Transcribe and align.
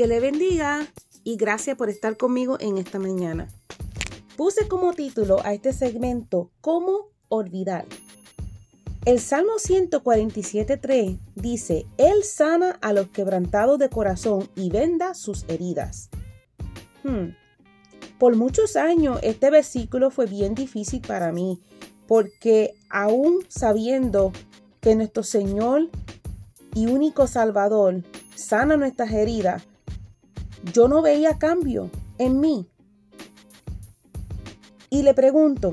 Dios 0.00 0.08
le 0.08 0.20
bendiga 0.20 0.88
y 1.24 1.36
gracias 1.36 1.76
por 1.76 1.90
estar 1.90 2.16
conmigo 2.16 2.56
en 2.58 2.78
esta 2.78 2.98
mañana. 2.98 3.48
Puse 4.34 4.66
como 4.66 4.94
título 4.94 5.44
a 5.44 5.52
este 5.52 5.74
segmento 5.74 6.50
¿Cómo 6.62 7.10
olvidar? 7.28 7.84
El 9.04 9.20
Salmo 9.20 9.56
147.3 9.58 11.18
dice, 11.34 11.84
Él 11.98 12.24
sana 12.24 12.78
a 12.80 12.94
los 12.94 13.08
quebrantados 13.08 13.78
de 13.78 13.90
corazón 13.90 14.48
y 14.54 14.70
venda 14.70 15.12
sus 15.12 15.44
heridas. 15.48 16.08
Hmm. 17.04 17.34
Por 18.18 18.36
muchos 18.36 18.76
años 18.76 19.18
este 19.22 19.50
versículo 19.50 20.10
fue 20.10 20.24
bien 20.24 20.54
difícil 20.54 21.02
para 21.02 21.30
mí, 21.30 21.60
porque 22.06 22.72
aún 22.88 23.44
sabiendo 23.48 24.32
que 24.80 24.94
nuestro 24.94 25.24
Señor 25.24 25.90
y 26.74 26.86
único 26.86 27.26
Salvador 27.26 28.02
sana 28.34 28.78
nuestras 28.78 29.12
heridas, 29.12 29.66
yo 30.72 30.88
no 30.88 31.02
veía 31.02 31.38
cambio 31.38 31.90
en 32.18 32.40
mí. 32.40 32.68
Y 34.90 35.02
le 35.02 35.14
pregunto, 35.14 35.70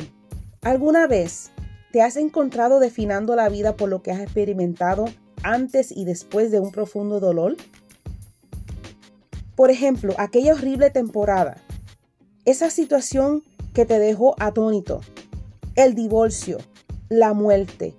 ¿alguna 0.61 1.07
vez 1.07 1.51
te 1.91 2.01
has 2.01 2.17
encontrado 2.17 2.79
definando 2.79 3.35
la 3.35 3.49
vida 3.49 3.75
por 3.75 3.89
lo 3.89 4.01
que 4.01 4.11
has 4.11 4.19
experimentado 4.19 5.05
antes 5.43 5.91
y 5.91 6.05
después 6.05 6.51
de 6.51 6.59
un 6.59 6.71
profundo 6.71 7.19
dolor? 7.19 7.57
Por 9.55 9.71
ejemplo, 9.71 10.13
aquella 10.17 10.53
horrible 10.53 10.91
temporada, 10.91 11.57
esa 12.45 12.69
situación 12.69 13.43
que 13.73 13.85
te 13.85 13.97
dejó 13.99 14.35
atónito, 14.39 15.01
el 15.75 15.95
divorcio, 15.95 16.59
la 17.09 17.33
muerte, 17.33 17.95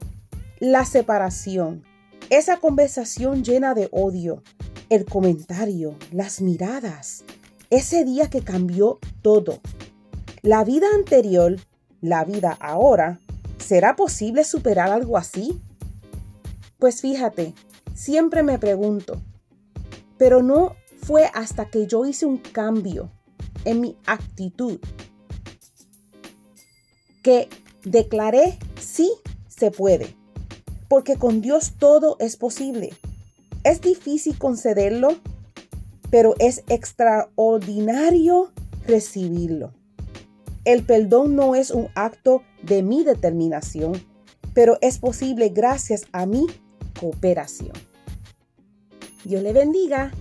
la 0.60 0.84
separación, 0.84 1.82
esa 2.30 2.58
conversación 2.58 3.42
llena 3.42 3.74
de 3.74 3.88
odio, 3.90 4.42
el 4.90 5.04
comentario, 5.04 5.96
las 6.12 6.40
miradas, 6.40 7.24
ese 7.70 8.04
día 8.04 8.30
que 8.30 8.42
cambió 8.42 8.98
todo. 9.22 9.60
La 10.42 10.64
vida 10.64 10.86
anterior, 10.94 11.56
la 12.00 12.24
vida 12.24 12.56
ahora, 12.60 13.20
¿será 13.58 13.96
posible 13.96 14.44
superar 14.44 14.90
algo 14.90 15.16
así? 15.16 15.60
Pues 16.78 17.00
fíjate, 17.00 17.54
siempre 17.94 18.42
me 18.42 18.58
pregunto, 18.58 19.20
pero 20.16 20.42
no 20.42 20.76
fue 21.02 21.30
hasta 21.34 21.68
que 21.68 21.86
yo 21.86 22.06
hice 22.06 22.26
un 22.26 22.38
cambio 22.38 23.10
en 23.64 23.80
mi 23.80 23.96
actitud 24.06 24.78
que 27.22 27.48
declaré 27.84 28.58
sí 28.80 29.12
se 29.48 29.70
puede, 29.70 30.16
porque 30.88 31.16
con 31.16 31.40
Dios 31.40 31.74
todo 31.78 32.16
es 32.20 32.36
posible. 32.36 32.90
Es 33.64 33.80
difícil 33.80 34.38
concederlo, 34.38 35.16
pero 36.10 36.34
es 36.38 36.62
extraordinario 36.68 38.52
recibirlo. 38.86 39.72
El 40.64 40.82
perdón 40.82 41.36
no 41.36 41.54
es 41.54 41.70
un 41.70 41.88
acto 41.94 42.42
de 42.62 42.82
mi 42.82 43.04
determinación, 43.04 43.92
pero 44.54 44.78
es 44.80 44.98
posible 44.98 45.48
gracias 45.50 46.06
a 46.12 46.26
mi 46.26 46.46
cooperación. 46.98 47.72
Dios 49.24 49.42
le 49.42 49.52
bendiga. 49.52 50.12